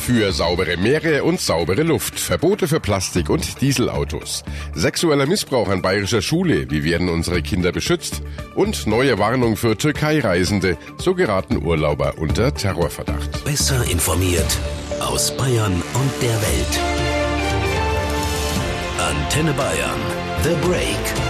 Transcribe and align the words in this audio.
Für 0.00 0.32
saubere 0.32 0.76
Meere 0.76 1.22
und 1.22 1.40
saubere 1.40 1.82
Luft. 1.82 2.18
Verbote 2.18 2.66
für 2.66 2.80
Plastik 2.80 3.28
und 3.28 3.60
Dieselautos. 3.60 4.42
Sexueller 4.74 5.26
Missbrauch 5.26 5.68
an 5.68 5.82
bayerischer 5.82 6.22
Schule. 6.22 6.70
Wie 6.70 6.82
werden 6.82 7.08
unsere 7.08 7.42
Kinder 7.42 7.70
beschützt? 7.70 8.22
Und 8.54 8.86
neue 8.86 9.18
Warnung 9.18 9.56
für 9.56 9.76
Türkei-Reisende. 9.76 10.78
So 10.98 11.14
geraten 11.14 11.64
Urlauber 11.64 12.14
unter 12.18 12.52
Terrorverdacht. 12.52 13.44
Besser 13.44 13.84
informiert 13.90 14.58
aus 15.00 15.36
Bayern 15.36 15.74
und 15.74 16.22
der 16.22 16.42
Welt. 16.42 16.80
Antenne 18.98 19.52
Bayern. 19.52 20.00
The 20.42 20.66
Break. 20.66 21.29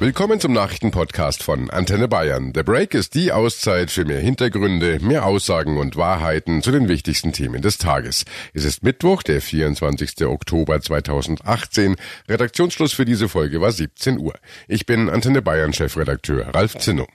Willkommen 0.00 0.38
zum 0.38 0.52
Nachrichtenpodcast 0.52 1.42
von 1.42 1.70
Antenne 1.70 2.06
Bayern. 2.06 2.52
The 2.54 2.62
Break 2.62 2.94
ist 2.94 3.14
die 3.14 3.32
Auszeit 3.32 3.90
für 3.90 4.04
mehr 4.04 4.20
Hintergründe, 4.20 5.00
mehr 5.00 5.26
Aussagen 5.26 5.76
und 5.76 5.96
Wahrheiten 5.96 6.62
zu 6.62 6.70
den 6.70 6.86
wichtigsten 6.86 7.32
Themen 7.32 7.62
des 7.62 7.78
Tages. 7.78 8.24
Es 8.54 8.64
ist 8.64 8.84
Mittwoch, 8.84 9.24
der 9.24 9.40
24. 9.40 10.24
Oktober 10.24 10.80
2018. 10.80 11.96
Redaktionsschluss 12.28 12.92
für 12.92 13.06
diese 13.06 13.28
Folge 13.28 13.60
war 13.60 13.72
17 13.72 14.20
Uhr. 14.20 14.34
Ich 14.68 14.86
bin 14.86 15.10
Antenne 15.10 15.42
Bayern 15.42 15.72
Chefredakteur 15.72 16.54
Ralf 16.54 16.78
Zinno. 16.78 17.08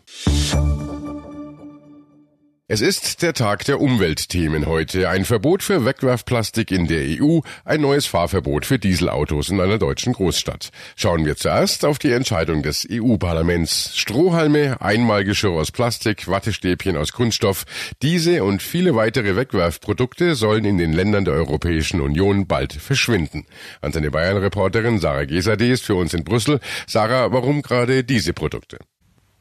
Es 2.70 2.80
ist 2.80 3.22
der 3.22 3.34
Tag 3.34 3.66
der 3.66 3.81
Umweltthemen 3.81 4.67
heute. 4.67 5.09
Ein 5.09 5.26
Verbot 5.26 5.63
für 5.63 5.84
Wegwerfplastik 5.84 6.72
in 6.72 6.88
der 6.88 7.22
EU, 7.22 7.41
ein 7.66 7.81
neues 7.81 8.05
Fahrverbot 8.05 8.66
für 8.66 8.80
Dieselautos 8.80 9.49
in 9.49 9.59
einer 9.59 9.77
deutschen 9.77 10.13
Großstadt. 10.13 10.70
Schauen 10.95 11.26
wir 11.26 11.36
zuerst 11.36 11.84
auf 11.84 11.99
die 11.99 12.13
Entscheidung 12.13 12.63
des 12.63 12.88
EU-Parlaments. 12.89 13.98
Strohhalme, 13.98 14.80
Einmalgeschirr 14.80 15.52
aus 15.52 15.72
Plastik, 15.72 16.30
Wattestäbchen 16.30 16.95
aus 16.95 17.12
Kunststoff. 17.12 17.66
Diese 18.02 18.45
und 18.45 18.64
viele 18.64 18.95
weitere 18.95 19.36
Wegwerfprodukte 19.36 20.34
sollen 20.34 20.64
in 20.64 20.77
den 20.77 20.94
Ländern 20.94 21.25
der 21.25 21.34
Europäischen 21.34 22.00
Union 22.00 22.47
bald 22.47 22.72
verschwinden. 22.72 23.45
Antenne 23.81 24.09
Bayern-Reporterin 24.09 25.00
Sarah 25.00 25.25
Gesade 25.25 25.67
ist 25.67 25.84
für 25.84 25.95
uns 25.95 26.14
in 26.14 26.23
Brüssel. 26.23 26.61
Sarah, 26.88 27.34
warum 27.34 27.61
gerade 27.61 28.06
diese 28.06 28.31
Produkte? 28.31 28.80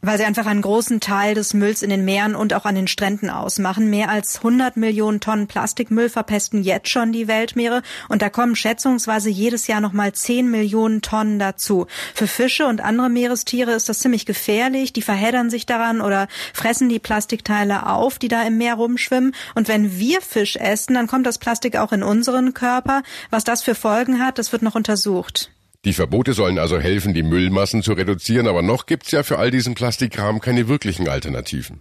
Weil 0.02 0.18
sie 0.18 0.24
einfach 0.24 0.46
einen 0.46 0.62
großen 0.62 0.98
Teil 0.98 1.34
des 1.34 1.54
Mülls 1.54 1.82
in 1.82 1.90
den 1.90 2.04
Meeren 2.04 2.34
und 2.34 2.54
auch 2.54 2.64
an 2.64 2.74
den 2.74 2.88
Stränden 2.88 3.30
ausmachen. 3.30 3.88
Mehr 3.88 4.10
als 4.10 4.38
100 4.38 4.76
Millionen 4.76 5.20
Tonnen 5.20 5.46
Plastikmüll 5.46 6.08
verpesten 6.08 6.64
jetzt 6.64 6.88
schon 6.88 7.12
die 7.12 7.28
Weltmeere 7.28 7.82
und 8.08 8.20
da 8.20 8.28
kommen 8.28 8.56
schätzungsweise 8.56 9.30
jedes 9.30 9.68
Jahr 9.68 9.80
noch 9.80 9.92
mal 9.92 10.12
10 10.12 10.50
Millionen 10.50 11.02
Tonnen 11.02 11.38
dazu. 11.38 11.86
Für 12.14 12.26
Fische 12.26 12.66
und 12.66 12.80
andere 12.80 13.08
Meerestiere 13.08 13.72
ist 13.72 13.88
das 13.88 14.00
ziemlich 14.00 14.26
gefährlich. 14.26 14.92
Die 14.92 15.02
verheddern 15.02 15.50
sich 15.50 15.66
daran 15.66 16.00
oder 16.00 16.26
fressen 16.52 16.88
die 16.88 16.98
Plastikteile 16.98 17.86
auf, 17.86 18.18
die 18.18 18.28
da 18.28 18.42
im 18.42 18.58
Meer 18.58 18.74
rumschwimmen. 18.74 19.34
Und 19.54 19.68
wenn 19.68 19.98
wir 19.98 20.20
Fisch 20.20 20.56
essen, 20.56 20.94
dann 20.94 21.06
kommt 21.06 21.26
das 21.26 21.38
Plastik 21.38 21.76
auch 21.76 21.92
in 21.92 22.02
unseren 22.02 22.54
Körper. 22.54 23.04
Was 23.30 23.44
das 23.44 23.62
für 23.62 23.76
Folgen 23.76 24.18
hat, 24.18 24.38
das 24.38 24.50
wird 24.50 24.62
noch 24.62 24.74
untersucht. 24.74 25.52
Die 25.84 25.92
Verbote 25.92 26.32
sollen 26.32 26.58
also 26.58 26.78
helfen, 26.78 27.12
die 27.12 27.24
Müllmassen 27.24 27.82
zu 27.82 27.92
reduzieren, 27.94 28.46
aber 28.46 28.62
noch 28.62 28.86
gibt's 28.86 29.10
ja 29.10 29.24
für 29.24 29.38
all 29.38 29.50
diesen 29.50 29.74
Plastikkram 29.74 30.40
keine 30.40 30.68
wirklichen 30.68 31.08
Alternativen. 31.08 31.80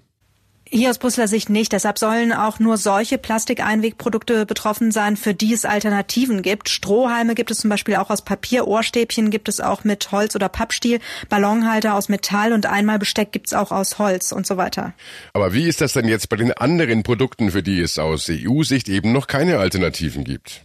Hier 0.73 0.89
aus 0.89 0.99
Brüsseler 0.99 1.27
Sicht 1.27 1.49
nicht. 1.49 1.73
Deshalb 1.73 1.99
sollen 1.99 2.31
auch 2.31 2.57
nur 2.57 2.77
solche 2.77 3.17
Plastikeinwegprodukte 3.17 4.45
betroffen 4.45 4.91
sein, 4.91 5.17
für 5.17 5.33
die 5.33 5.53
es 5.53 5.65
Alternativen 5.65 6.41
gibt. 6.41 6.69
Strohhalme 6.69 7.35
gibt 7.35 7.51
es 7.51 7.57
zum 7.57 7.69
Beispiel 7.69 7.97
auch 7.97 8.09
aus 8.09 8.23
Papier, 8.23 8.67
Ohrstäbchen 8.67 9.31
gibt 9.31 9.49
es 9.49 9.59
auch 9.59 9.83
mit 9.83 10.13
Holz 10.13 10.33
oder 10.33 10.47
Pappstiel, 10.47 10.99
Ballonhalter 11.27 11.93
aus 11.93 12.07
Metall 12.07 12.53
und 12.53 12.67
Einmalbesteck 12.67 13.33
gibt 13.33 13.47
es 13.47 13.53
auch 13.53 13.71
aus 13.71 13.99
Holz 13.99 14.31
und 14.31 14.47
so 14.47 14.55
weiter. 14.55 14.93
Aber 15.33 15.53
wie 15.53 15.67
ist 15.67 15.81
das 15.81 15.91
denn 15.91 16.07
jetzt 16.07 16.29
bei 16.29 16.37
den 16.37 16.53
anderen 16.53 17.03
Produkten, 17.03 17.51
für 17.51 17.61
die 17.61 17.81
es 17.81 17.99
aus 17.99 18.29
EU-Sicht 18.29 18.87
eben 18.87 19.11
noch 19.11 19.27
keine 19.27 19.59
Alternativen 19.59 20.23
gibt? 20.23 20.63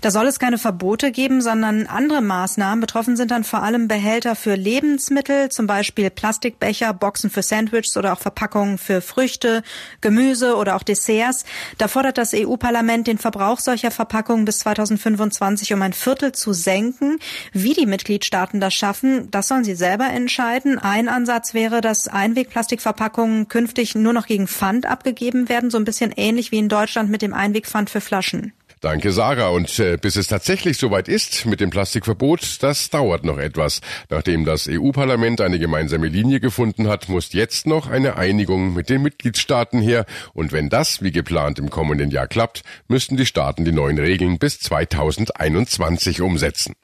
Da 0.00 0.10
soll 0.10 0.26
es 0.26 0.38
keine 0.38 0.56
Verbote 0.56 1.12
geben, 1.12 1.42
sondern 1.42 1.86
andere 1.86 2.22
Maßnahmen. 2.22 2.80
Betroffen 2.80 3.16
sind 3.16 3.30
dann 3.30 3.44
vor 3.44 3.62
allem 3.62 3.88
Behälter 3.88 4.34
für 4.34 4.54
Lebensmittel, 4.54 5.50
zum 5.50 5.66
Beispiel 5.66 6.08
Plastikbecher, 6.08 6.94
Boxen 6.94 7.28
für 7.28 7.42
Sandwiches 7.42 7.96
oder 7.98 8.14
auch 8.14 8.18
Verpackungen 8.18 8.78
für 8.78 9.02
Früchte, 9.02 9.62
Gemüse 10.00 10.56
oder 10.56 10.76
auch 10.76 10.82
Desserts. 10.82 11.44
Da 11.76 11.88
fordert 11.88 12.16
das 12.16 12.32
EU-Parlament 12.34 13.06
den 13.06 13.18
Verbrauch 13.18 13.58
solcher 13.58 13.90
Verpackungen 13.90 14.46
bis 14.46 14.60
2025 14.60 15.74
um 15.74 15.82
ein 15.82 15.92
Viertel 15.92 16.32
zu 16.32 16.54
senken. 16.54 17.18
Wie 17.52 17.74
die 17.74 17.86
Mitgliedstaaten 17.86 18.60
das 18.60 18.72
schaffen, 18.72 19.30
das 19.30 19.48
sollen 19.48 19.64
sie 19.64 19.74
selber 19.74 20.06
entscheiden. 20.06 20.78
Ein 20.78 21.08
Ansatz 21.08 21.52
wäre, 21.52 21.82
dass 21.82 22.08
Einwegplastikverpackungen 22.08 23.48
künftig 23.48 23.94
nur 23.94 24.14
noch 24.14 24.26
gegen 24.26 24.48
Pfand 24.48 24.86
abgegeben 24.86 25.50
werden, 25.50 25.70
so 25.70 25.76
ein 25.76 25.84
bisschen 25.84 26.12
ähnlich 26.16 26.52
wie 26.52 26.58
in 26.58 26.70
Deutschland 26.70 27.10
mit 27.10 27.20
dem 27.20 27.34
Einwegpfand 27.34 27.90
für 27.90 28.00
Flaschen. 28.00 28.54
Danke, 28.80 29.12
Sarah. 29.12 29.48
Und 29.48 29.78
äh, 29.78 29.98
bis 29.98 30.16
es 30.16 30.26
tatsächlich 30.26 30.78
soweit 30.78 31.06
ist 31.06 31.44
mit 31.44 31.60
dem 31.60 31.68
Plastikverbot, 31.68 32.62
das 32.62 32.88
dauert 32.88 33.24
noch 33.24 33.36
etwas. 33.36 33.82
Nachdem 34.08 34.46
das 34.46 34.68
EU-Parlament 34.70 35.42
eine 35.42 35.58
gemeinsame 35.58 36.08
Linie 36.08 36.40
gefunden 36.40 36.88
hat, 36.88 37.10
muss 37.10 37.34
jetzt 37.34 37.66
noch 37.66 37.90
eine 37.90 38.16
Einigung 38.16 38.72
mit 38.72 38.88
den 38.88 39.02
Mitgliedstaaten 39.02 39.82
her. 39.82 40.06
Und 40.32 40.52
wenn 40.52 40.70
das 40.70 41.02
wie 41.02 41.12
geplant 41.12 41.58
im 41.58 41.68
kommenden 41.68 42.10
Jahr 42.10 42.26
klappt, 42.26 42.62
müssten 42.88 43.18
die 43.18 43.26
Staaten 43.26 43.66
die 43.66 43.72
neuen 43.72 43.98
Regeln 43.98 44.38
bis 44.38 44.60
2021 44.60 46.22
umsetzen. 46.22 46.74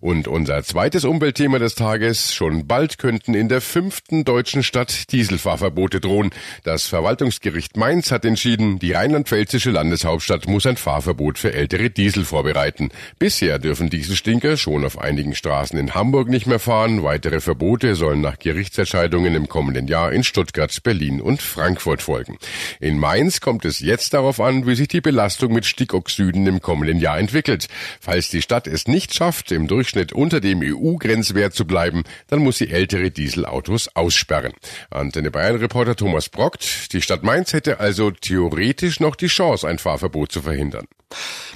Und 0.00 0.28
unser 0.28 0.62
zweites 0.62 1.04
Umweltthema 1.04 1.58
des 1.58 1.74
Tages, 1.74 2.34
schon 2.34 2.66
bald 2.66 2.98
könnten 2.98 3.34
in 3.34 3.48
der 3.48 3.60
fünften 3.60 4.24
deutschen 4.24 4.62
Stadt 4.62 5.12
Dieselfahrverbote 5.12 6.00
drohen. 6.00 6.30
Das 6.64 6.86
Verwaltungsgericht 6.86 7.76
Mainz 7.76 8.10
hat 8.10 8.24
entschieden, 8.24 8.78
die 8.78 8.92
rheinland-pfälzische 8.92 9.70
Landeshauptstadt 9.70 10.46
muss 10.48 10.66
ein 10.66 10.76
Fahrverbot 10.76 11.38
für 11.38 11.52
ältere 11.52 11.90
Diesel 11.90 12.24
vorbereiten. 12.24 12.90
Bisher 13.18 13.58
dürfen 13.58 13.90
Dieselstinker 13.90 14.56
schon 14.56 14.84
auf 14.84 14.98
einigen 14.98 15.34
Straßen 15.34 15.78
in 15.78 15.94
Hamburg 15.94 16.28
nicht 16.28 16.46
mehr 16.46 16.58
fahren. 16.58 17.02
Weitere 17.02 17.40
Verbote 17.40 17.94
sollen 17.94 18.20
nach 18.20 18.38
Gerichtsentscheidungen 18.38 19.34
im 19.34 19.48
kommenden 19.48 19.88
Jahr 19.88 20.12
in 20.12 20.24
Stuttgart, 20.24 20.82
Berlin 20.82 21.20
und 21.20 21.42
Frankfurt 21.42 22.02
folgen. 22.02 22.38
In 22.80 22.98
Mainz 22.98 23.40
kommt 23.40 23.64
es 23.64 23.80
jetzt 23.80 24.14
darauf 24.14 24.40
an, 24.40 24.66
wie 24.66 24.74
sich 24.74 24.88
die 24.88 25.00
Belastung 25.00 25.52
mit 25.52 25.66
Stickoxiden 25.66 26.46
im 26.46 26.60
kommenden 26.60 26.98
Jahr 27.00 27.18
entwickelt. 27.18 27.68
Falls 28.00 28.30
die 28.30 28.42
Stadt 28.42 28.66
es 28.66 28.88
nicht 28.88 29.14
schafft, 29.14 29.50
im 29.58 29.66
Durchschnitt 29.66 30.12
unter 30.12 30.40
dem 30.40 30.60
EU-Grenzwert 30.62 31.52
zu 31.52 31.66
bleiben, 31.66 32.04
dann 32.28 32.38
muss 32.38 32.58
sie 32.58 32.70
ältere 32.70 33.10
Dieselautos 33.10 33.94
aussperren. 33.94 34.52
Antenne 34.90 35.30
Bayern-Reporter 35.30 35.96
Thomas 35.96 36.28
Brockt. 36.28 36.92
Die 36.92 37.02
Stadt 37.02 37.24
Mainz 37.24 37.52
hätte 37.52 37.80
also 37.80 38.10
theoretisch 38.10 39.00
noch 39.00 39.16
die 39.16 39.26
Chance, 39.26 39.68
ein 39.68 39.78
Fahrverbot 39.78 40.32
zu 40.32 40.42
verhindern. 40.42 40.86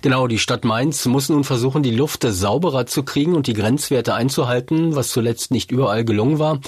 Genau, 0.02 0.26
die 0.26 0.40
Stadt 0.40 0.64
Mainz 0.64 1.06
muss 1.06 1.28
nun 1.28 1.44
versuchen, 1.44 1.84
die 1.84 1.94
Luft 1.94 2.24
sauberer 2.28 2.86
zu 2.86 3.04
kriegen 3.04 3.36
und 3.36 3.46
die 3.46 3.52
Grenzwerte 3.52 4.14
einzuhalten, 4.14 4.96
was 4.96 5.10
zuletzt 5.10 5.52
nicht 5.52 5.70
überall 5.70 6.04
gelungen 6.04 6.40
war. 6.40 6.58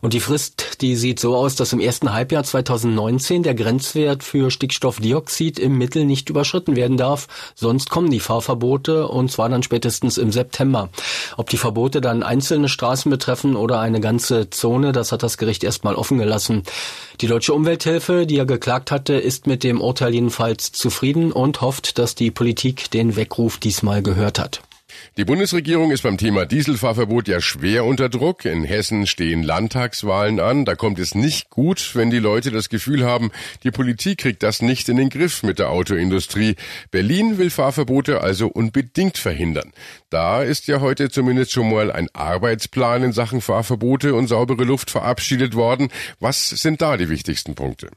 Und 0.00 0.12
die 0.12 0.18
Frist, 0.18 0.80
die 0.80 0.96
sieht 0.96 1.20
so 1.20 1.36
aus, 1.36 1.54
dass 1.54 1.72
im 1.72 1.78
ersten 1.78 2.12
Halbjahr 2.12 2.42
2019 2.42 3.44
der 3.44 3.54
Grenzwert 3.54 4.24
für 4.24 4.50
Stickstoffdioxid 4.50 5.60
im 5.60 5.78
Mittel 5.78 6.04
nicht 6.04 6.30
überschritten 6.30 6.74
werden 6.74 6.96
darf. 6.96 7.28
Sonst 7.54 7.90
kommen 7.90 8.10
die 8.10 8.18
Fahrverbote 8.18 9.06
und 9.06 9.30
zwar 9.30 9.48
dann 9.48 9.62
spätestens 9.62 10.18
im 10.18 10.32
September. 10.32 10.88
Ob 11.36 11.48
die 11.48 11.58
Verbote 11.58 12.00
dann 12.00 12.24
einzelne 12.24 12.68
Straßen 12.68 13.08
betreffen 13.08 13.54
oder 13.54 13.78
eine 13.78 14.00
ganze 14.00 14.50
Zone, 14.50 14.90
das 14.90 15.12
hat 15.12 15.22
das 15.22 15.38
Gericht 15.38 15.62
erstmal 15.62 15.94
offen 15.94 16.18
gelassen. 16.18 16.64
Die 17.20 17.28
Deutsche 17.28 17.54
Umwelthilfe, 17.54 18.26
die 18.26 18.36
ja 18.36 18.44
geklagt 18.44 18.90
hatte, 18.90 19.14
ist 19.14 19.46
mit 19.46 19.62
dem 19.62 19.80
Urteil 19.80 20.14
jedenfalls 20.14 20.72
zufrieden 20.72 21.30
und 21.30 21.60
hofft, 21.60 21.98
dass 21.98 22.16
die 22.16 22.29
Politik 22.30 22.90
den 22.90 23.16
Weckruf 23.16 23.58
diesmal 23.58 24.02
gehört 24.02 24.38
hat. 24.38 24.62
Die 25.16 25.24
Bundesregierung 25.24 25.90
ist 25.90 26.02
beim 26.02 26.18
Thema 26.18 26.46
Dieselfahrverbot 26.46 27.28
ja 27.28 27.40
schwer 27.40 27.84
unter 27.84 28.08
Druck. 28.08 28.44
In 28.44 28.64
Hessen 28.64 29.06
stehen 29.06 29.42
Landtagswahlen 29.42 30.40
an. 30.40 30.64
Da 30.64 30.74
kommt 30.74 30.98
es 30.98 31.14
nicht 31.14 31.50
gut, 31.50 31.94
wenn 31.94 32.10
die 32.10 32.18
Leute 32.18 32.50
das 32.50 32.68
Gefühl 32.68 33.04
haben, 33.04 33.30
die 33.64 33.70
Politik 33.70 34.18
kriegt 34.18 34.42
das 34.42 34.62
nicht 34.62 34.88
in 34.88 34.96
den 34.96 35.10
Griff 35.10 35.42
mit 35.42 35.58
der 35.58 35.70
Autoindustrie. 35.70 36.56
Berlin 36.90 37.38
will 37.38 37.50
Fahrverbote 37.50 38.20
also 38.20 38.48
unbedingt 38.48 39.18
verhindern. 39.18 39.72
Da 40.10 40.42
ist 40.42 40.66
ja 40.66 40.80
heute 40.80 41.10
zumindest 41.10 41.52
schon 41.52 41.70
mal 41.70 41.90
ein 41.92 42.08
Arbeitsplan 42.12 43.02
in 43.02 43.12
Sachen 43.12 43.40
Fahrverbote 43.40 44.14
und 44.14 44.28
saubere 44.28 44.64
Luft 44.64 44.90
verabschiedet 44.90 45.54
worden. 45.54 45.88
Was 46.18 46.48
sind 46.48 46.82
da 46.82 46.96
die 46.96 47.08
wichtigsten 47.08 47.54
Punkte? 47.54 47.88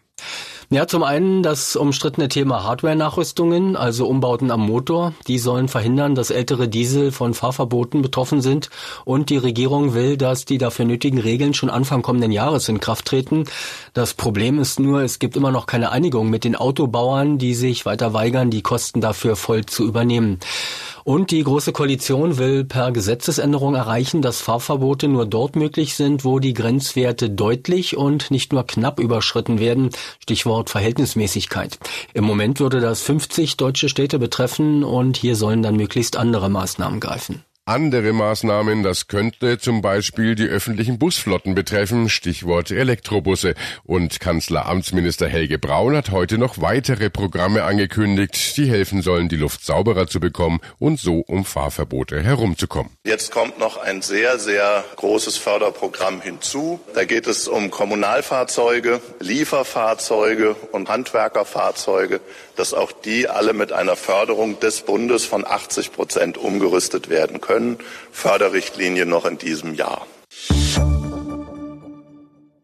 Ja, 0.74 0.88
zum 0.88 1.04
einen 1.04 1.44
das 1.44 1.76
umstrittene 1.76 2.30
Thema 2.30 2.64
Hardware-Nachrüstungen, 2.64 3.76
also 3.76 4.08
Umbauten 4.08 4.50
am 4.50 4.62
Motor. 4.62 5.14
Die 5.28 5.38
sollen 5.38 5.68
verhindern, 5.68 6.16
dass 6.16 6.32
ältere 6.32 6.68
Diesel 6.68 7.12
von 7.12 7.36
Fahrverboten 7.36 8.02
betroffen 8.02 8.42
sind. 8.42 8.72
Und 9.06 9.30
die 9.30 9.38
Regierung 9.38 9.94
will, 9.94 10.18
dass 10.18 10.46
die 10.46 10.58
dafür 10.58 10.86
nötigen 10.86 11.20
Regeln 11.20 11.54
schon 11.54 11.70
Anfang 11.70 12.02
kommenden 12.02 12.32
Jahres 12.32 12.70
in 12.70 12.80
Kraft 12.80 13.06
treten. 13.06 13.44
Das 13.94 14.16
Problem 14.16 14.58
ist 14.58 14.80
nur, 14.80 15.04
es 15.04 15.20
gibt 15.20 15.38
immer 15.38 15.52
noch 15.52 15.68
keine 15.68 15.92
Einigung 15.92 16.32
mit 16.32 16.44
den 16.44 16.56
Autobauern, 16.56 17.38
die 17.38 17.54
sich 17.54 17.86
weiter 17.86 18.14
weigern, 18.14 18.50
die 18.50 18.64
Kosten 18.64 19.00
dafür 19.00 19.36
voll 19.36 19.68
zu 19.68 19.86
übernehmen. 19.86 20.40
Und 21.04 21.32
die 21.32 21.44
Große 21.44 21.74
Koalition 21.74 22.38
will 22.38 22.64
per 22.64 22.92
Gesetzesänderung 22.92 23.76
erreichen, 23.76 24.22
dass 24.22 24.40
Fahrverbote 24.42 25.08
nur 25.08 25.26
dort 25.26 25.56
möglich 25.56 25.96
sind, 25.96 26.24
wo 26.24 26.40
die 26.40 26.54
Grenzwerte 26.54 27.30
deutlich 27.30 27.98
und 27.98 28.32
nicht 28.32 28.54
nur 28.54 28.66
knapp 28.66 29.00
überschritten 29.00 29.60
werden. 29.60 29.90
Stichwort 30.20 30.70
Verhältnismäßigkeit. 30.70 31.78
Im 32.14 32.24
Moment 32.24 32.60
würde 32.60 32.80
das 32.80 33.02
50 33.02 33.58
deutsche 33.58 33.90
Städte 33.90 34.18
betreffen 34.18 34.84
und 34.84 35.18
hier 35.18 35.36
sollen 35.36 35.62
dann 35.62 35.76
möglichst 35.76 36.16
andere 36.16 36.50
Maßnahmen 36.50 37.00
greifen. 37.00 37.44
Andere 37.66 38.12
Maßnahmen, 38.12 38.84
das 38.84 39.08
könnte 39.08 39.58
zum 39.58 39.82
Beispiel 39.82 40.36
die 40.36 40.48
öffentlichen 40.48 41.00
Busflotten 41.00 41.56
betreffen, 41.56 42.10
Stichwort 42.10 42.72
Elektrobusse. 42.72 43.54
Und 43.86 44.20
Kanzleramtsminister 44.20 45.30
Helge 45.30 45.58
Braun 45.60 45.96
hat 45.96 46.12
heute 46.12 46.38
noch 46.38 46.60
weitere 46.60 47.10
Programme 47.10 47.64
angekündigt, 47.64 48.58
die 48.58 48.70
helfen 48.70 49.02
sollen, 49.02 49.30
die 49.30 49.38
Luft 49.38 49.64
sauberer 49.64 50.08
zu 50.08 50.20
bekommen 50.20 50.60
und 50.78 51.00
so 51.00 51.20
um 51.20 51.46
Fahrverbote 51.46 52.22
herumzukommen. 52.22 52.92
Jetzt 53.06 53.32
kommt 53.32 53.58
noch 53.60 53.78
ein 53.78 54.02
sehr, 54.02 54.40
sehr 54.40 54.84
großes 54.98 55.38
Förderprogramm 55.38 56.20
hinzu. 56.20 56.82
Da 56.96 57.06
geht 57.06 57.28
es 57.28 57.48
um 57.48 57.72
Kommunalfahrzeuge, 57.72 59.00
Lieferfahrzeuge 59.22 60.58
und 60.74 60.90
Handwerkerfahrzeuge, 60.90 62.20
dass 62.58 62.74
auch 62.74 62.92
die 62.92 63.30
alle 63.30 63.54
mit 63.54 63.72
einer 63.72 63.96
Förderung 63.96 64.60
des 64.60 64.82
Bundes 64.82 65.24
von 65.24 65.48
80 65.48 65.94
Prozent 65.94 66.38
umgerüstet 66.38 67.10
werden 67.10 67.40
können 67.40 67.53
können. 67.54 67.78
Förderrichtlinie 68.12 69.06
noch 69.06 69.26
in 69.26 69.38
diesem 69.38 69.76
Jahr. 69.76 70.06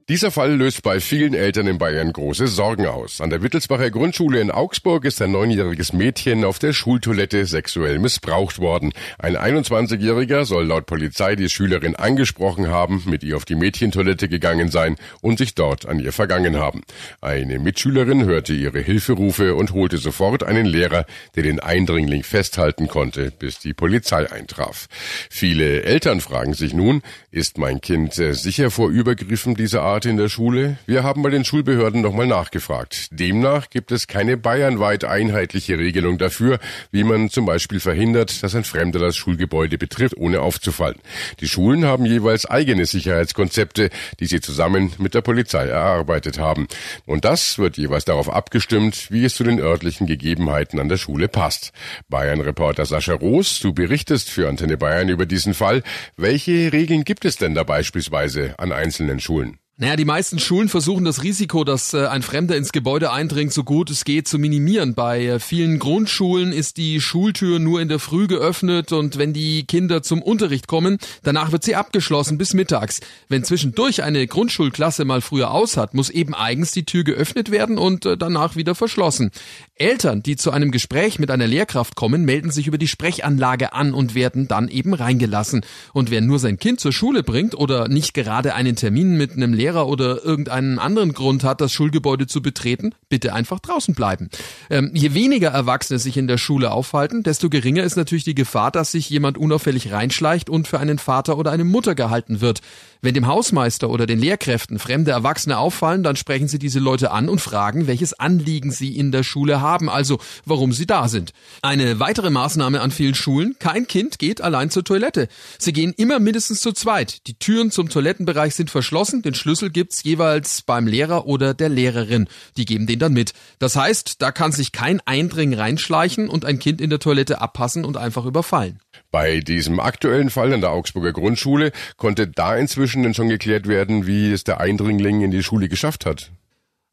Dieser 0.10 0.32
Fall 0.32 0.56
löst 0.56 0.82
bei 0.82 1.00
vielen 1.00 1.36
Eltern 1.36 1.68
in 1.68 1.78
Bayern 1.78 2.12
große 2.12 2.48
Sorgen 2.48 2.88
aus. 2.88 3.22
An 3.22 3.30
der 3.30 3.44
Wittelsbacher 3.44 3.92
Grundschule 3.92 4.42
in 4.42 4.50
Augsburg 4.50 5.06
ist 5.06 5.22
ein 5.22 5.34
neunjähriges 5.34 5.94
Mädchen 5.94 6.46
auf 6.46 6.58
der 6.58 6.74
Schultoilette 6.74 7.46
sexuell 7.46 8.00
missbraucht 8.00 8.58
worden. 8.58 8.92
Ein 9.20 9.38
21-Jähriger 9.38 10.46
soll 10.46 10.66
laut 10.66 10.88
Polizei 10.88 11.36
die 11.36 11.48
Schülerin 11.48 11.96
angesprochen 11.96 12.70
haben, 12.70 13.04
mit 13.06 13.24
ihr 13.24 13.38
auf 13.38 13.46
die 13.46 13.54
Mädchentoilette 13.54 14.30
gegangen 14.30 14.72
sein 14.72 14.96
und 15.22 15.38
sich 15.38 15.54
dort 15.54 15.86
an 15.86 16.00
ihr 16.00 16.12
vergangen 16.12 16.58
haben. 16.58 16.82
Eine 17.22 17.60
Mitschülerin 17.60 18.26
hörte 18.26 18.54
ihre 18.54 18.80
Hilferufe 18.80 19.54
und 19.54 19.74
holte 19.74 20.00
sofort 20.00 20.42
einen 20.42 20.66
Lehrer, 20.66 21.06
der 21.36 21.44
den 21.44 21.60
Eindringling 21.60 22.24
festhalten 22.24 22.88
konnte, 22.88 23.30
bis 23.30 23.60
die 23.60 23.76
Polizei 23.76 24.32
eintraf. 24.32 24.88
Viele 25.30 25.84
Eltern 25.84 26.20
fragen 26.20 26.56
sich 26.56 26.74
nun, 26.74 27.04
ist 27.30 27.60
mein 27.60 27.80
Kind 27.80 28.16
sicher 28.16 28.72
vor 28.72 28.90
Übergriffen 28.90 29.54
dieser 29.54 29.84
Art 29.84 29.99
in 30.06 30.18
der 30.18 30.30
Schule? 30.30 30.78
Wir 30.86 31.04
haben 31.04 31.22
bei 31.22 31.30
den 31.30 31.46
Schulbehörden 31.46 32.02
nochmal 32.02 32.28
nachgefragt. 32.28 33.08
Demnach 33.12 33.70
gibt 33.70 33.92
es 33.92 34.08
keine 34.08 34.38
bayernweit 34.38 35.04
einheitliche 35.04 35.78
Regelung 35.78 36.18
dafür, 36.18 36.60
wie 36.92 37.04
man 37.04 37.30
zum 37.30 37.46
Beispiel 37.46 37.80
verhindert, 37.80 38.44
dass 38.44 38.56
ein 38.56 38.64
Fremder 38.64 39.00
das 39.00 39.16
Schulgebäude 39.16 39.78
betritt, 39.78 40.18
ohne 40.18 40.42
aufzufallen. 40.42 40.98
Die 41.40 41.48
Schulen 41.48 41.86
haben 41.86 42.06
jeweils 42.06 42.46
eigene 42.46 42.86
Sicherheitskonzepte, 42.86 43.90
die 44.20 44.26
sie 44.26 44.42
zusammen 44.42 44.92
mit 44.98 45.14
der 45.14 45.22
Polizei 45.22 45.68
erarbeitet 45.68 46.40
haben. 46.40 46.68
Und 47.06 47.26
das 47.26 47.58
wird 47.58 47.78
jeweils 47.78 48.06
darauf 48.06 48.30
abgestimmt, 48.30 49.12
wie 49.12 49.26
es 49.26 49.36
zu 49.36 49.44
den 49.44 49.60
örtlichen 49.60 50.08
Gegebenheiten 50.08 50.80
an 50.80 50.90
der 50.90 50.98
Schule 50.98 51.28
passt. 51.28 51.72
Bayern-Reporter 52.10 52.86
Sascha 52.86 53.14
Roos, 53.14 53.60
du 53.60 53.74
berichtest 53.74 54.30
für 54.30 54.50
Antenne 54.50 54.78
Bayern 54.78 55.10
über 55.10 55.26
diesen 55.26 55.54
Fall. 55.54 55.84
Welche 56.18 56.74
Regeln 56.74 57.04
gibt 57.04 57.26
es 57.26 57.38
denn 57.38 57.56
da 57.56 57.64
beispielsweise 57.64 58.56
an 58.58 58.72
einzelnen 58.72 59.20
Schulen? 59.20 59.60
Naja, 59.82 59.96
die 59.96 60.04
meisten 60.04 60.40
Schulen 60.40 60.68
versuchen 60.68 61.06
das 61.06 61.24
Risiko, 61.24 61.64
dass 61.64 61.94
äh, 61.94 62.06
ein 62.08 62.22
Fremder 62.22 62.58
ins 62.58 62.74
Gebäude 62.74 63.14
eindringt, 63.14 63.54
so 63.54 63.64
gut 63.64 63.90
es 63.90 64.04
geht, 64.04 64.28
zu 64.28 64.38
minimieren. 64.38 64.94
Bei 64.94 65.26
äh, 65.26 65.40
vielen 65.40 65.80
Grundschulen 65.80 66.52
ist 66.52 66.76
die 66.76 67.00
Schultür 67.00 67.60
nur 67.60 67.80
in 67.80 67.88
der 67.88 68.00
Früh 68.00 68.28
geöffnet 68.28 68.92
und 68.92 69.18
wenn 69.18 69.32
die 69.32 69.64
Kinder 69.64 70.04
zum 70.04 70.22
Unterricht 70.22 70.68
kommen, 70.68 70.98
danach 71.24 71.54
wird 71.54 71.64
sie 71.64 71.76
abgeschlossen 71.76 72.38
bis 72.38 72.54
mittags. 72.54 73.00
Wenn 73.30 73.46
zwischendurch 73.46 74.04
eine 74.04 74.28
Grundschulklasse 74.28 75.06
mal 75.06 75.22
früher 75.22 75.52
aus 75.52 75.78
hat, 75.78 75.94
muss 75.94 76.10
eben 76.10 76.36
eigens 76.36 76.72
die 76.72 76.84
Tür 76.84 77.06
geöffnet 77.06 77.50
werden 77.50 77.78
und 77.78 78.06
äh, 78.06 78.18
danach 78.18 78.58
wieder 78.58 78.76
verschlossen. 78.76 79.32
Eltern, 79.76 80.22
die 80.22 80.36
zu 80.36 80.52
einem 80.52 80.72
Gespräch 80.72 81.20
mit 81.20 81.32
einer 81.32 81.48
Lehrkraft 81.48 81.96
kommen, 81.96 82.26
melden 82.26 82.52
sich 82.52 82.68
über 82.68 82.78
die 82.78 82.90
Sprechanlage 82.90 83.72
an 83.72 83.94
und 83.94 84.14
werden 84.14 84.50
dann 84.50 84.68
eben 84.68 84.94
reingelassen. 84.94 85.62
Und 85.94 86.12
wer 86.12 86.20
nur 86.20 86.38
sein 86.38 86.60
Kind 86.60 86.82
zur 86.82 86.92
Schule 86.92 87.24
bringt 87.24 87.56
oder 87.56 87.88
nicht 87.88 88.14
gerade 88.14 88.56
einen 88.56 88.76
Termin 88.76 89.16
mit 89.16 89.32
einem 89.32 89.54
Lehrer 89.54 89.69
Lehrer 89.70 89.88
oder 89.88 90.26
irgendeinen 90.26 90.80
anderen 90.80 91.14
Grund 91.14 91.44
hat, 91.44 91.62
das 91.62 91.72
Schulgebäude 91.72 92.26
zu 92.26 92.42
betreten, 92.42 92.96
bitte 93.08 93.34
einfach 93.34 93.60
draußen 93.60 93.94
bleiben. 93.94 94.30
Ähm, 94.72 94.90
je 94.96 95.14
weniger 95.14 95.50
Erwachsene 95.50 96.00
sich 96.00 96.18
in 96.18 96.28
der 96.28 96.40
Schule 96.40 96.72
aufhalten, 96.72 97.22
desto 97.22 97.50
geringer 97.50 97.84
ist 97.84 97.96
natürlich 97.96 98.24
die 98.24 98.34
Gefahr, 98.34 98.72
dass 98.72 98.92
sich 98.92 99.10
jemand 99.12 99.38
unauffällig 99.38 99.92
reinschleicht 99.92 100.50
und 100.50 100.68
für 100.68 100.80
einen 100.80 100.98
Vater 100.98 101.38
oder 101.38 101.52
eine 101.52 101.66
Mutter 101.66 101.94
gehalten 101.94 102.42
wird. 102.42 102.62
Wenn 103.02 103.14
dem 103.14 103.28
Hausmeister 103.28 103.90
oder 103.90 104.08
den 104.08 104.20
Lehrkräften 104.20 104.80
fremde 104.80 105.12
Erwachsene 105.12 105.58
auffallen, 105.58 106.04
dann 106.04 106.16
sprechen 106.16 106.48
sie 106.48 106.60
diese 106.60 106.80
Leute 106.80 107.12
an 107.12 107.30
und 107.30 107.40
fragen, 107.40 107.88
welches 107.88 108.14
Anliegen 108.14 108.72
sie 108.72 108.98
in 108.98 109.12
der 109.12 109.24
Schule 109.24 109.62
haben, 109.62 109.90
also 109.90 110.20
warum 110.46 110.74
sie 110.74 110.86
da 110.86 111.08
sind. 111.08 111.32
Eine 111.62 112.00
weitere 112.00 112.30
Maßnahme 112.30 112.82
an 112.82 112.92
vielen 112.92 113.16
Schulen, 113.16 113.56
kein 113.60 113.88
Kind 113.88 114.20
geht 114.20 114.42
allein 114.42 114.70
zur 114.70 114.84
Toilette. 114.84 115.30
Sie 115.60 115.74
gehen 115.74 115.94
immer 115.96 116.20
mindestens 116.20 116.60
zu 116.60 116.74
zweit. 116.74 117.28
Die 117.28 117.36
Türen 117.36 117.72
zum 117.72 117.88
Toilettenbereich 117.88 118.56
sind 118.56 118.70
verschlossen, 118.70 119.22
den 119.22 119.34
Schlüssel 119.34 119.59
gibt's 119.68 120.04
jeweils 120.04 120.62
beim 120.62 120.88
Lehrer 120.88 121.26
oder 121.26 121.54
der 121.54 121.70
Lehrerin. 121.70 122.28
Die 122.56 122.66
geben 122.66 122.88
den 122.88 123.00
dann 123.00 123.14
mit. 123.14 123.34
Das 123.60 123.76
heißt, 123.76 124.22
da 124.22 124.32
kann 124.32 124.52
sich 124.52 124.72
kein 124.72 125.02
Eindring 125.06 125.54
reinschleichen 125.54 126.30
und 126.30 126.46
ein 126.46 126.60
Kind 126.60 126.80
in 126.80 126.90
der 126.90 127.00
Toilette 127.00 127.42
abpassen 127.42 127.84
und 127.84 127.98
einfach 127.98 128.26
überfallen. 128.26 128.80
Bei 129.12 129.40
diesem 129.40 129.80
aktuellen 129.80 130.30
Fall 130.30 130.54
in 130.54 130.62
der 130.62 130.72
Augsburger 130.72 131.14
Grundschule 131.14 131.72
konnte 131.98 132.28
da 132.28 132.56
inzwischen 132.56 133.14
schon 133.14 133.30
geklärt 133.30 133.68
werden, 133.68 134.08
wie 134.08 134.32
es 134.32 134.44
der 134.44 134.60
Eindringling 134.60 135.22
in 135.22 135.32
die 135.32 135.44
Schule 135.44 135.68
geschafft 135.68 136.06
hat. 136.06 136.32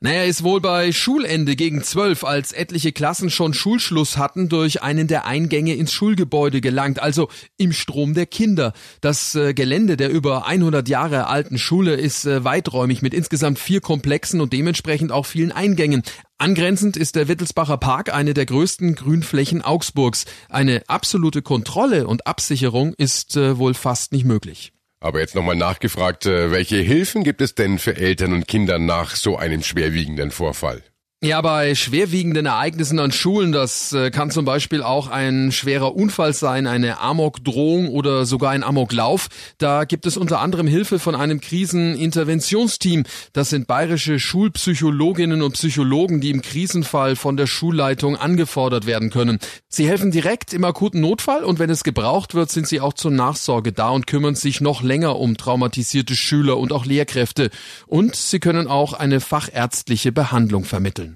Naja, 0.06 0.22
ist 0.22 0.44
wohl 0.44 0.60
bei 0.60 0.92
Schulende 0.92 1.56
gegen 1.56 1.82
zwölf, 1.82 2.22
als 2.22 2.52
etliche 2.52 2.92
Klassen 2.92 3.28
schon 3.28 3.54
Schulschluss 3.54 4.16
hatten, 4.16 4.48
durch 4.48 4.80
einen 4.80 5.08
der 5.08 5.26
Eingänge 5.26 5.74
ins 5.74 5.92
Schulgebäude 5.92 6.60
gelangt, 6.60 7.02
also 7.02 7.28
im 7.56 7.72
Strom 7.72 8.14
der 8.14 8.26
Kinder. 8.26 8.72
Das 9.00 9.34
äh, 9.34 9.52
Gelände 9.52 9.96
der 9.96 10.10
über 10.10 10.46
100 10.46 10.88
Jahre 10.88 11.26
alten 11.26 11.58
Schule 11.58 11.96
ist 11.96 12.24
äh, 12.24 12.44
weiträumig 12.44 13.02
mit 13.02 13.14
insgesamt 13.14 13.58
vier 13.58 13.80
Komplexen 13.80 14.40
und 14.40 14.52
dementsprechend 14.52 15.10
auch 15.10 15.26
vielen 15.26 15.50
Eingängen. 15.50 16.04
Angrenzend 16.38 16.96
ist 16.96 17.16
der 17.16 17.26
Wittelsbacher 17.26 17.76
Park 17.76 18.14
eine 18.14 18.32
der 18.32 18.46
größten 18.46 18.94
Grünflächen 18.94 19.60
Augsburgs. 19.60 20.24
Eine 20.48 20.84
absolute 20.86 21.42
Kontrolle 21.42 22.06
und 22.06 22.28
Absicherung 22.28 22.94
ist 22.96 23.36
äh, 23.36 23.58
wohl 23.58 23.74
fast 23.74 24.12
nicht 24.12 24.24
möglich. 24.24 24.72
Aber 25.00 25.20
jetzt 25.20 25.34
nochmal 25.34 25.56
nachgefragt, 25.56 26.26
äh, 26.26 26.50
welche 26.50 26.76
Hilfen 26.76 27.22
gibt 27.22 27.40
es 27.40 27.54
denn 27.54 27.78
für 27.78 27.96
Eltern 27.96 28.32
und 28.32 28.48
Kinder 28.48 28.78
nach 28.78 29.14
so 29.14 29.36
einem 29.36 29.62
schwerwiegenden 29.62 30.30
Vorfall? 30.30 30.82
Ja, 31.26 31.40
bei 31.40 31.74
schwerwiegenden 31.74 32.46
Ereignissen 32.46 33.00
an 33.00 33.10
Schulen, 33.10 33.50
das 33.50 33.92
äh, 33.92 34.12
kann 34.12 34.30
zum 34.30 34.44
Beispiel 34.44 34.80
auch 34.80 35.08
ein 35.08 35.50
schwerer 35.50 35.96
Unfall 35.96 36.32
sein, 36.32 36.68
eine 36.68 37.00
Amokdrohung 37.00 37.88
oder 37.88 38.24
sogar 38.24 38.52
ein 38.52 38.62
Amoklauf. 38.62 39.26
Da 39.58 39.86
gibt 39.86 40.06
es 40.06 40.16
unter 40.16 40.38
anderem 40.38 40.68
Hilfe 40.68 41.00
von 41.00 41.16
einem 41.16 41.40
Kriseninterventionsteam. 41.40 43.02
Das 43.32 43.50
sind 43.50 43.66
bayerische 43.66 44.20
Schulpsychologinnen 44.20 45.42
und 45.42 45.54
Psychologen, 45.54 46.20
die 46.20 46.30
im 46.30 46.42
Krisenfall 46.42 47.16
von 47.16 47.36
der 47.36 47.48
Schulleitung 47.48 48.14
angefordert 48.14 48.86
werden 48.86 49.10
können. 49.10 49.40
Sie 49.68 49.88
helfen 49.88 50.12
direkt 50.12 50.52
im 50.52 50.62
akuten 50.62 51.00
Notfall 51.00 51.42
und 51.42 51.58
wenn 51.58 51.70
es 51.70 51.82
gebraucht 51.82 52.36
wird, 52.36 52.52
sind 52.52 52.68
sie 52.68 52.80
auch 52.80 52.92
zur 52.92 53.10
Nachsorge 53.10 53.72
da 53.72 53.88
und 53.88 54.06
kümmern 54.06 54.36
sich 54.36 54.60
noch 54.60 54.80
länger 54.80 55.18
um 55.18 55.36
traumatisierte 55.36 56.14
Schüler 56.14 56.56
und 56.56 56.72
auch 56.72 56.86
Lehrkräfte. 56.86 57.50
Und 57.88 58.14
sie 58.14 58.38
können 58.38 58.68
auch 58.68 58.92
eine 58.92 59.18
fachärztliche 59.18 60.12
Behandlung 60.12 60.64
vermitteln. 60.64 61.15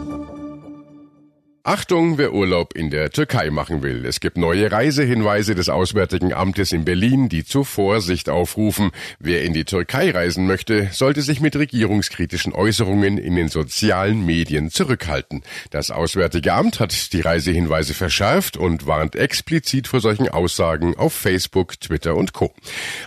Achtung, 1.63 2.17
wer 2.17 2.33
Urlaub 2.33 2.75
in 2.75 2.89
der 2.89 3.11
Türkei 3.11 3.51
machen 3.51 3.83
will. 3.83 4.03
Es 4.03 4.19
gibt 4.19 4.35
neue 4.35 4.71
Reisehinweise 4.71 5.53
des 5.53 5.69
Auswärtigen 5.69 6.33
Amtes 6.33 6.71
in 6.71 6.85
Berlin, 6.85 7.29
die 7.29 7.45
zur 7.45 7.65
Vorsicht 7.65 8.29
aufrufen. 8.29 8.89
Wer 9.19 9.43
in 9.43 9.53
die 9.53 9.63
Türkei 9.63 10.09
reisen 10.09 10.47
möchte, 10.47 10.89
sollte 10.91 11.21
sich 11.21 11.39
mit 11.39 11.55
regierungskritischen 11.55 12.53
Äußerungen 12.53 13.19
in 13.19 13.35
den 13.35 13.47
sozialen 13.47 14.25
Medien 14.25 14.71
zurückhalten. 14.71 15.43
Das 15.69 15.91
Auswärtige 15.91 16.53
Amt 16.53 16.79
hat 16.79 17.13
die 17.13 17.21
Reisehinweise 17.21 17.93
verschärft 17.93 18.57
und 18.57 18.87
warnt 18.87 19.15
explizit 19.15 19.87
vor 19.87 19.99
solchen 19.99 20.29
Aussagen 20.29 20.97
auf 20.97 21.13
Facebook, 21.13 21.79
Twitter 21.79 22.15
und 22.15 22.33
Co. 22.33 22.51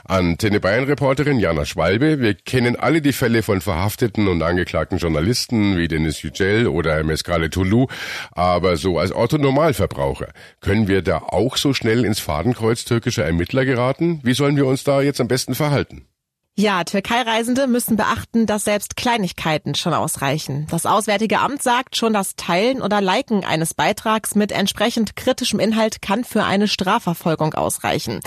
Antenne 0.04 0.60
Bayern 0.60 0.84
Reporterin 0.84 1.40
Jana 1.40 1.64
Schwalbe, 1.64 2.20
wir 2.20 2.34
kennen 2.34 2.76
alle 2.76 3.02
die 3.02 3.12
Fälle 3.12 3.42
von 3.42 3.60
verhafteten 3.60 4.28
und 4.28 4.40
angeklagten 4.42 4.98
Journalisten 4.98 5.76
wie 5.76 5.88
Denis 5.88 6.22
Yücel 6.22 6.68
oder 6.68 7.02
Mescale 7.02 7.50
Toulou. 7.50 7.88
Aber 8.44 8.76
so 8.76 8.98
als 8.98 9.10
Autonormalverbraucher, 9.10 10.28
können 10.60 10.86
wir 10.86 11.00
da 11.00 11.16
auch 11.16 11.56
so 11.56 11.72
schnell 11.72 12.04
ins 12.04 12.20
Fadenkreuz 12.20 12.84
türkischer 12.84 13.24
Ermittler 13.24 13.64
geraten? 13.64 14.20
Wie 14.22 14.34
sollen 14.34 14.56
wir 14.56 14.66
uns 14.66 14.84
da 14.84 15.00
jetzt 15.00 15.18
am 15.18 15.28
besten 15.28 15.54
verhalten? 15.54 16.04
Ja, 16.56 16.84
Türkei-Reisende 16.84 17.66
müssen 17.66 17.96
beachten, 17.96 18.46
dass 18.46 18.62
selbst 18.62 18.94
Kleinigkeiten 18.94 19.74
schon 19.74 19.92
ausreichen. 19.92 20.68
Das 20.70 20.86
Auswärtige 20.86 21.40
Amt 21.40 21.64
sagt 21.64 21.96
schon, 21.96 22.12
das 22.12 22.36
Teilen 22.36 22.80
oder 22.80 23.00
Liken 23.00 23.44
eines 23.44 23.74
Beitrags 23.74 24.36
mit 24.36 24.52
entsprechend 24.52 25.16
kritischem 25.16 25.58
Inhalt 25.58 26.00
kann 26.00 26.22
für 26.22 26.44
eine 26.44 26.68
Strafverfolgung 26.68 27.54
ausreichen. 27.54 28.20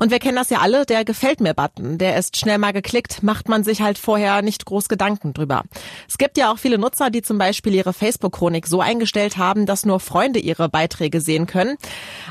Und 0.00 0.10
wir 0.10 0.18
kennen 0.18 0.34
das 0.34 0.50
ja 0.50 0.58
alle, 0.58 0.86
der 0.86 1.04
Gefällt 1.04 1.38
mir-Button, 1.38 1.98
der 1.98 2.16
ist 2.16 2.36
schnell 2.36 2.58
mal 2.58 2.72
geklickt, 2.72 3.22
macht 3.22 3.48
man 3.48 3.62
sich 3.62 3.80
halt 3.80 3.96
vorher 3.96 4.42
nicht 4.42 4.64
groß 4.64 4.88
Gedanken 4.88 5.32
drüber. 5.32 5.62
Es 6.08 6.18
gibt 6.18 6.36
ja 6.36 6.50
auch 6.52 6.58
viele 6.58 6.78
Nutzer, 6.78 7.10
die 7.10 7.22
zum 7.22 7.38
Beispiel 7.38 7.76
ihre 7.76 7.92
Facebook-Chronik 7.92 8.66
so 8.66 8.80
eingestellt 8.80 9.36
haben, 9.36 9.66
dass 9.66 9.86
nur 9.86 10.00
Freunde 10.00 10.40
ihre 10.40 10.68
Beiträge 10.68 11.20
sehen 11.20 11.46
können. 11.46 11.76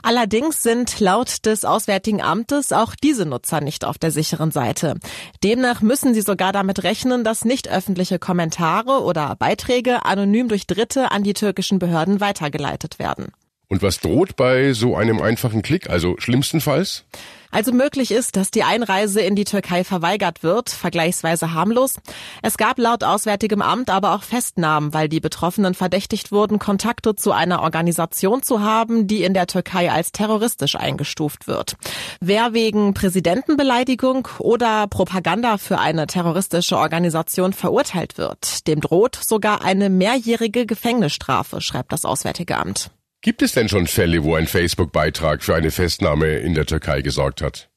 Allerdings 0.03 0.61
sind 0.61 0.99
laut 0.99 1.45
des 1.45 1.63
Auswärtigen 1.63 2.21
Amtes 2.21 2.73
auch 2.73 2.95
diese 2.95 3.25
Nutzer 3.25 3.61
nicht 3.61 3.85
auf 3.85 3.97
der 3.97 4.11
sicheren 4.11 4.51
Seite. 4.51 4.95
Demnach 5.44 5.82
müssen 5.82 6.13
sie 6.13 6.22
sogar 6.22 6.51
damit 6.51 6.84
rechnen, 6.84 7.24
dass 7.24 7.46
nicht 7.46 7.70
öffentliche 7.70 8.20
Kommentare 8.20 9.03
oder 9.03 9.36
Beiträge 9.38 10.06
anonym 10.06 10.48
durch 10.48 10.67
Dritte 10.67 11.12
an 11.12 11.24
die 11.24 11.34
türkischen 11.34 11.79
Behörden 11.79 12.20
weitergeleitet 12.20 13.00
werden. 13.00 13.32
Und 13.69 13.81
was 13.81 14.00
droht 14.00 14.38
bei 14.38 14.71
so 14.71 14.95
einem 14.95 15.21
einfachen 15.21 15.62
Klick, 15.62 15.89
also 15.89 16.15
schlimmstenfalls? 16.19 17.03
Also 17.50 17.71
möglich 17.71 18.12
ist, 18.12 18.36
dass 18.36 18.51
die 18.51 18.63
Einreise 18.63 19.21
in 19.21 19.36
die 19.36 19.45
Türkei 19.45 19.83
verweigert 19.83 20.43
wird, 20.43 20.69
vergleichsweise 20.69 21.53
harmlos. 21.53 21.95
Es 22.41 22.57
gab 22.57 22.77
laut 22.77 23.03
Auswärtigem 23.03 23.62
Amt 23.62 23.89
aber 23.89 24.13
auch 24.13 24.24
Festnahmen, 24.24 24.93
weil 24.93 25.07
die 25.07 25.21
Betroffenen 25.21 25.74
verdächtigt 25.74 26.31
wurden, 26.31 26.59
Kontakte 26.59 27.15
zu 27.15 27.31
einer 27.31 27.62
Organisation 27.62 28.43
zu 28.43 28.62
haben, 28.62 29.07
die 29.07 29.24
in 29.24 29.33
der 29.33 29.47
Türkei 29.47 29.91
als 29.91 30.12
terroristisch 30.12 30.75
eingestuft 30.75 31.47
wird. 31.47 31.77
Wer 32.19 32.53
wegen 32.53 32.93
Präsidentenbeleidigung 32.93 34.27
oder 34.39 34.88
Propaganda 34.88 35.57
für 35.57 35.79
eine 35.79 36.07
terroristische 36.07 36.77
Organisation 36.77 37.53
verurteilt 37.53 38.17
wird, 38.17 38.67
dem 38.67 38.81
droht 38.81 39.15
sogar 39.15 39.63
eine 39.63 39.89
mehrjährige 39.89 40.65
Gefängnisstrafe, 40.65 41.62
schreibt 41.62 41.91
das 41.93 42.03
Auswärtige 42.03 42.57
Amt. 42.57 42.91
Gibt 43.21 43.41
es 43.41 43.53
denn 43.53 43.67
schon 43.67 43.88
Fälle, 43.88 44.24
wo 44.24 44.36
ein 44.36 44.47
Facebook-Beitrag 44.47 45.43
für 45.43 45.55
eine 45.55 45.71
Festnahme 45.71 46.38
in 46.38 46.53
der 46.53 46.65
Türkei 46.65 47.01
gesorgt 47.01 47.41
hat? 47.41 47.69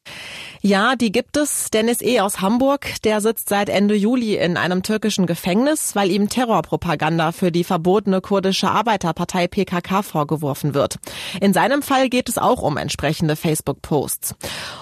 Ja, 0.62 0.94
die 0.94 1.10
gibt 1.10 1.38
es. 1.38 1.70
Dennis 1.70 2.02
E. 2.02 2.20
aus 2.20 2.42
Hamburg, 2.42 3.00
der 3.04 3.22
sitzt 3.22 3.48
seit 3.48 3.70
Ende 3.70 3.94
Juli 3.94 4.36
in 4.36 4.58
einem 4.58 4.82
türkischen 4.82 5.24
Gefängnis, 5.24 5.96
weil 5.96 6.10
ihm 6.10 6.28
Terrorpropaganda 6.28 7.32
für 7.32 7.50
die 7.50 7.64
verbotene 7.64 8.20
kurdische 8.20 8.70
Arbeiterpartei 8.70 9.48
PKK 9.48 10.02
vorgeworfen 10.02 10.74
wird. 10.74 10.96
In 11.40 11.54
seinem 11.54 11.80
Fall 11.80 12.10
geht 12.10 12.28
es 12.28 12.36
auch 12.36 12.60
um 12.60 12.76
entsprechende 12.76 13.36
Facebook-Posts. 13.36 14.34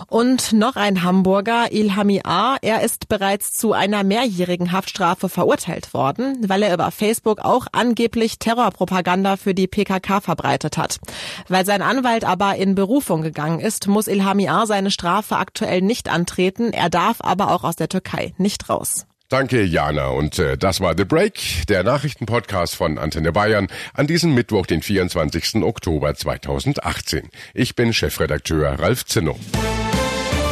Und 0.09 0.53
noch 0.53 0.75
ein 0.75 1.05
Hamburger, 1.05 1.71
Ilhami 1.71 2.23
A., 2.25 2.57
er 2.61 2.83
ist 2.83 3.09
bereits 3.09 3.53
zu 3.53 3.73
einer 3.73 4.03
mehrjährigen 4.03 4.73
Haftstrafe 4.73 5.29
verurteilt 5.29 5.95
worden, 5.95 6.39
weil 6.49 6.65
er 6.65 6.75
über 6.75 6.91
Facebook 6.91 7.39
auch 7.39 7.69
angeblich 7.71 8.41
Terrorpropaganda 8.41 9.37
für 9.37 9.55
die 9.55 9.69
PKK 9.69 10.23
verbreitet 10.23 10.77
hat. 10.77 10.99
Weil 11.47 11.65
sein 11.65 11.83
Anwalt 11.83 12.25
aber 12.25 12.57
in 12.57 12.75
Berufung 12.75 13.23
gegangen 13.23 13.61
ist, 13.61 13.87
muss 13.87 14.09
Ilhami 14.09 14.49
A. 14.49 14.67
seine 14.67 14.91
Strafe 14.91 15.37
aktuell 15.37 15.68
aktuell 15.69 15.83
nicht 15.83 16.09
antreten. 16.09 16.73
Er 16.73 16.89
darf 16.89 17.19
aber 17.21 17.51
auch 17.51 17.63
aus 17.63 17.77
der 17.77 17.89
Türkei 17.89 18.33
nicht 18.39 18.69
raus. 18.71 19.07
Danke, 19.29 19.63
Jana. 19.63 20.09
Und 20.09 20.39
äh, 20.39 20.57
das 20.57 20.81
war 20.81 20.95
The 20.97 21.05
Break, 21.05 21.67
der 21.69 21.85
Nachrichtenpodcast 21.85 22.75
von 22.75 22.97
Antenne 22.97 23.31
Bayern 23.33 23.69
an 23.93 24.07
diesem 24.07 24.33
Mittwoch, 24.33 24.65
den 24.65 24.81
24. 24.81 25.57
Oktober 25.63 26.15
2018. 26.15 27.29
Ich 27.53 27.77
bin 27.77 27.93
Chefredakteur 27.93 28.79
Ralf 28.79 29.05
Zinno. 29.05 29.39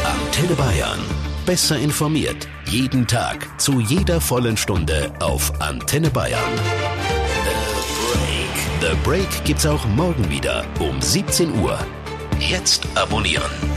Antenne 0.04 0.54
Bayern. 0.54 1.00
Besser 1.46 1.78
informiert. 1.78 2.46
Jeden 2.66 3.06
Tag. 3.06 3.58
Zu 3.58 3.80
jeder 3.80 4.20
vollen 4.20 4.58
Stunde 4.58 5.10
auf 5.20 5.58
Antenne 5.62 6.10
Bayern. 6.10 6.52
The 7.46 8.12
Break. 8.12 8.92
The 8.92 9.08
Break 9.08 9.44
gibt's 9.46 9.64
auch 9.64 9.86
morgen 9.86 10.28
wieder 10.28 10.66
um 10.80 11.00
17 11.00 11.60
Uhr. 11.60 11.78
Jetzt 12.38 12.86
abonnieren. 12.94 13.75